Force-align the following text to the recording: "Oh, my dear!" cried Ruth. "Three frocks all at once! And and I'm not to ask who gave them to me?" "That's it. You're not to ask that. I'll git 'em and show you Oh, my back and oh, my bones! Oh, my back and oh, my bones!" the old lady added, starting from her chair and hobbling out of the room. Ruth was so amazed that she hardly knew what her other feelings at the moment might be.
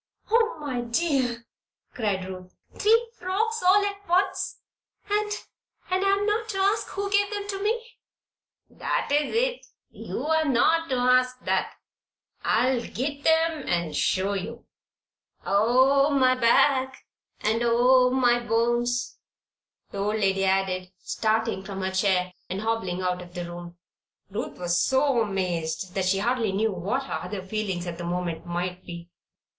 "Oh, 0.31 0.57
my 0.59 0.81
dear!" 0.81 1.45
cried 1.93 2.25
Ruth. 2.25 2.55
"Three 2.75 3.11
frocks 3.15 3.61
all 3.61 3.85
at 3.85 4.09
once! 4.09 4.57
And 5.07 5.31
and 5.91 6.03
I'm 6.03 6.25
not 6.25 6.49
to 6.49 6.57
ask 6.57 6.87
who 6.87 7.07
gave 7.11 7.29
them 7.31 7.47
to 7.49 7.61
me?" 7.61 7.99
"That's 8.67 9.11
it. 9.11 9.63
You're 9.91 10.45
not 10.45 10.89
to 10.89 10.95
ask 10.95 11.39
that. 11.41 11.75
I'll 12.43 12.81
git 12.81 13.27
'em 13.27 13.67
and 13.69 13.95
show 13.95 14.33
you 14.33 14.65
Oh, 15.45 16.09
my 16.09 16.33
back 16.33 17.05
and 17.41 17.61
oh, 17.63 18.09
my 18.09 18.39
bones! 18.39 19.19
Oh, 19.93 20.13
my 20.13 20.13
back 20.13 20.15
and 20.15 20.15
oh, 20.15 20.15
my 20.15 20.15
bones!" 20.15 20.15
the 20.15 20.15
old 20.15 20.15
lady 20.15 20.45
added, 20.45 20.91
starting 20.97 21.63
from 21.63 21.81
her 21.83 21.91
chair 21.91 22.33
and 22.49 22.61
hobbling 22.61 23.03
out 23.03 23.21
of 23.21 23.35
the 23.35 23.45
room. 23.45 23.77
Ruth 24.31 24.57
was 24.57 24.79
so 24.81 25.21
amazed 25.21 25.93
that 25.93 26.05
she 26.05 26.17
hardly 26.17 26.53
knew 26.53 26.71
what 26.71 27.03
her 27.03 27.19
other 27.25 27.43
feelings 27.45 27.85
at 27.85 27.99
the 27.99 28.03
moment 28.03 28.47
might 28.47 28.83
be. 28.83 29.07